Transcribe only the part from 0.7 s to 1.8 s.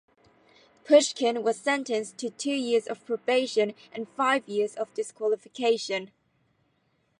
Pushkin was